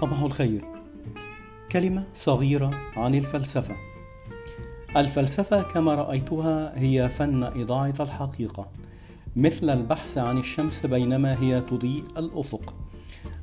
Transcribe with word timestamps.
صباح 0.00 0.22
الخير. 0.22 0.64
كلمة 1.72 2.04
صغيرة 2.14 2.70
عن 2.96 3.14
الفلسفة. 3.14 3.74
الفلسفة 4.96 5.62
كما 5.62 5.94
رأيتها 5.94 6.72
هي 6.78 7.08
فن 7.08 7.44
إضاعة 7.44 7.94
الحقيقة 8.00 8.66
مثل 9.36 9.70
البحث 9.70 10.18
عن 10.18 10.38
الشمس 10.38 10.86
بينما 10.86 11.40
هي 11.40 11.60
تضيء 11.60 12.04
الأفق. 12.16 12.74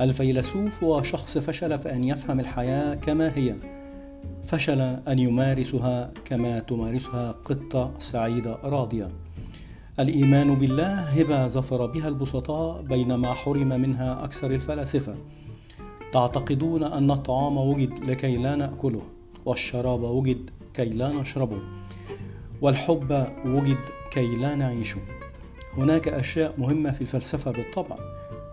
الفيلسوف 0.00 0.84
هو 0.84 1.02
شخص 1.02 1.38
فشل 1.38 1.78
في 1.78 1.92
أن 1.92 2.04
يفهم 2.04 2.40
الحياة 2.40 2.94
كما 2.94 3.36
هي. 3.36 3.54
فشل 4.44 4.80
أن 4.80 5.18
يمارسها 5.18 6.10
كما 6.24 6.58
تمارسها 6.58 7.32
قطة 7.44 7.92
سعيدة 7.98 8.58
راضية. 8.64 9.08
الإيمان 10.00 10.54
بالله 10.54 10.94
هبة 10.94 11.46
ظفر 11.46 11.86
بها 11.86 12.08
البسطاء 12.08 12.82
بينما 12.82 13.34
حرم 13.34 13.68
منها 13.68 14.24
أكثر 14.24 14.50
الفلاسفة. 14.50 15.14
تعتقدون 16.16 16.82
أن 16.82 17.10
الطعام 17.10 17.56
وجد 17.56 18.04
لكي 18.04 18.36
لا 18.36 18.56
نأكله 18.56 19.02
والشراب 19.44 20.02
وجد 20.02 20.50
كي 20.74 20.84
لا 20.84 21.12
نشربه 21.12 21.58
والحب 22.60 23.26
وجد 23.46 23.78
كي 24.10 24.26
لا 24.26 24.54
نعيشه. 24.54 24.98
هناك 25.76 26.08
أشياء 26.08 26.54
مهمة 26.58 26.90
في 26.90 27.00
الفلسفة 27.00 27.50
بالطبع 27.50 27.96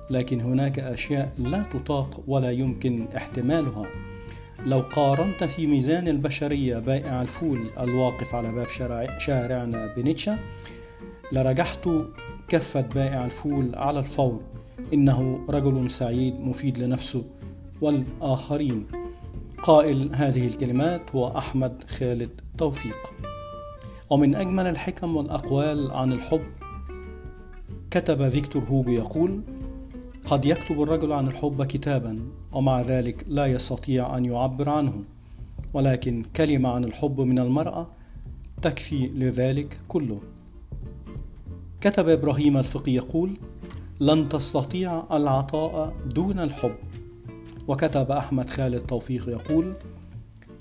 لكن 0.10 0.42
هناك 0.42 0.80
أشياء 0.80 1.34
لا 1.38 1.64
تطاق 1.74 2.24
ولا 2.28 2.52
يمكن 2.52 3.08
احتمالها. 3.16 3.86
لو 4.66 4.80
قارنت 4.80 5.44
في 5.44 5.68
ميزان 5.68 6.08
البشرية 6.08 6.78
بائع 6.78 7.22
الفول 7.22 7.60
الواقف 7.80 8.36
على 8.36 8.52
باب 8.52 8.68
شارعنا 9.20 9.94
بنيتشا 9.98 10.40
لرجحت 11.32 11.90
كفة 12.48 12.82
بائع 12.82 13.26
الفول 13.26 13.76
على 13.76 14.00
الفور. 14.00 14.42
إنه 14.94 15.40
رجل 15.50 15.92
سعيد 15.92 16.40
مفيد 16.40 16.78
لنفسه. 16.78 17.24
والآخرين. 17.84 18.86
قائل 19.64 20.16
هذه 20.16 20.48
الكلمات 20.48 21.16
هو 21.16 21.38
أحمد 21.38 21.84
خالد 21.88 22.42
توفيق. 22.58 22.98
ومن 24.10 24.36
أجمل 24.36 24.68
الحكم 24.68 25.16
والأقوال 25.16 25.92
عن 25.92 26.12
الحب 26.12 26.42
كتب 27.92 28.30
فيكتور 28.30 28.64
هوجو 28.64 28.92
يقول 28.92 29.42
قد 30.26 30.46
يكتب 30.46 30.82
الرجل 30.82 31.12
عن 31.12 31.28
الحب 31.28 31.64
كتابا 31.64 32.20
ومع 32.52 32.82
ذلك 32.82 33.26
لا 33.28 33.46
يستطيع 33.46 34.18
أن 34.18 34.26
يعبر 34.26 34.70
عنه. 34.70 34.94
ولكن 35.74 36.24
كلمة 36.36 36.70
عن 36.70 36.84
الحب 36.84 37.22
من 37.22 37.40
المرأة 37.40 37.88
تكفي 38.62 39.08
لذلك 39.08 39.80
كله. 39.88 40.20
كتب 41.82 42.10
إبراهيم 42.10 42.58
الفقي 42.58 42.92
يقول 42.92 43.30
لن 44.00 44.30
تستطيع 44.30 45.04
العطاء 45.12 45.94
دون 46.06 46.40
الحب. 46.40 46.76
وكتب 47.68 48.12
أحمد 48.12 48.50
خالد 48.50 48.86
توفيق 48.86 49.30
يقول 49.30 49.74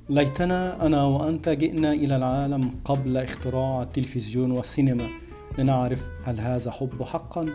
ليتنا 0.09 0.87
أنا 0.87 1.05
وأنت 1.05 1.49
جئنا 1.49 1.93
إلى 1.93 2.17
العالم 2.17 2.71
قبل 2.85 3.17
اختراع 3.17 3.83
التلفزيون 3.83 4.51
والسينما 4.51 5.09
لنعرف 5.59 6.03
هل 6.25 6.41
هذا 6.41 6.71
حب 6.71 7.03
حقا 7.03 7.47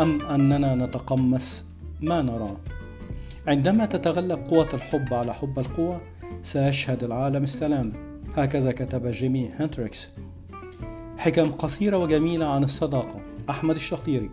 أم 0.00 0.22
أننا 0.22 0.74
نتقمص 0.74 1.64
ما 2.00 2.22
نراه 2.22 2.56
عندما 3.46 3.86
تتغلب 3.86 4.38
قوة 4.38 4.68
الحب 4.74 5.14
على 5.14 5.34
حب 5.34 5.58
القوة 5.58 6.00
سيشهد 6.42 7.04
العالم 7.04 7.44
السلام. 7.44 7.92
هكذا 8.36 8.72
كتب 8.72 9.06
جيمي 9.06 9.50
هنتريكس. 9.58 10.10
حكم 11.18 11.52
قصيرة 11.52 11.96
وجميلة 11.96 12.46
عن 12.46 12.64
الصداقة. 12.64 13.20
أحمد 13.50 13.74
الشقيري. 13.74 14.30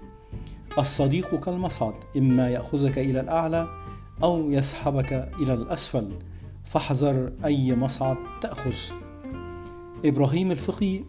الصديق 0.77 1.35
كالمصعد 1.35 1.93
إما 2.17 2.49
يأخذك 2.49 2.97
إلى 2.97 3.19
الأعلى 3.19 3.67
أو 4.23 4.51
يسحبك 4.51 5.13
إلى 5.39 5.53
الأسفل 5.53 6.09
فاحذر 6.63 7.31
أي 7.45 7.75
مصعد 7.75 8.17
تأخذ. 8.41 8.73
إبراهيم 10.05 10.51
الفقي 10.51 11.01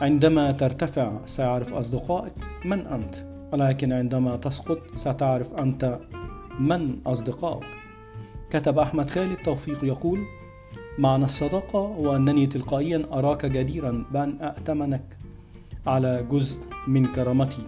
عندما 0.00 0.52
ترتفع 0.52 1.12
سيعرف 1.26 1.74
أصدقائك 1.74 2.32
من 2.64 2.86
أنت 2.86 3.14
ولكن 3.52 3.92
عندما 3.92 4.36
تسقط 4.36 4.78
ستعرف 4.96 5.54
أنت 5.54 5.98
من 6.60 6.98
أصدقائك. 7.06 7.66
كتب 8.50 8.78
أحمد 8.78 9.10
خالد 9.10 9.36
توفيق 9.36 9.84
يقول 9.84 10.18
معنى 10.98 11.24
الصداقة 11.24 11.78
هو 11.78 12.16
أنني 12.16 12.46
تلقائيا 12.46 13.06
أراك 13.12 13.46
جديرا 13.46 14.04
بأن 14.12 14.38
أأتمنك 14.40 15.18
على 15.86 16.26
جزء 16.30 16.58
من 16.86 17.06
كرامتي. 17.06 17.62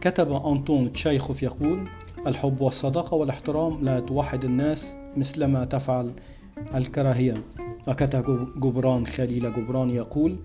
كتب 0.00 0.32
أنطون 0.32 0.92
تشايخوف 0.92 1.42
يقول 1.42 1.88
الحب 2.28 2.60
والصداقة 2.60 3.14
والاحترام 3.14 3.84
لا 3.84 4.00
توحد 4.00 4.44
الناس 4.44 4.96
مثلما 5.16 5.64
تفعل 5.64 6.12
الكراهية. 6.74 7.34
وكتب 7.88 8.48
جبران 8.60 9.06
خليل 9.06 9.52
جبران 9.52 9.90
يقول 9.90 10.36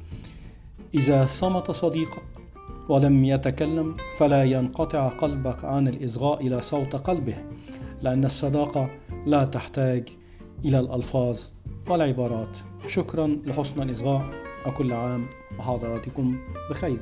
إذا 0.96 1.26
صمت 1.26 1.72
صديقك 1.72 2.22
ولم 2.90 3.26
يتكلم 3.26 3.96
فلا 4.18 4.44
ينقطع 4.44 5.08
قلبك 5.08 5.66
عن 5.66 5.88
الإصغاء 5.88 6.48
إلى 6.48 6.62
صوت 6.62 6.96
قلبه 6.96 7.36
لأن 8.02 8.26
الصداقة 8.26 8.90
لا 9.26 9.46
تحتاج 9.46 10.10
إلى 10.66 10.80
الألفاظ 10.80 11.40
والعبارات. 11.90 12.58
شكرا 12.88 13.28
لحسن 13.46 13.82
الإصغاء 13.82 14.26
وكل 14.68 14.94
عام 14.94 15.26
وحضراتكم 15.60 16.38
بخير. 16.70 17.00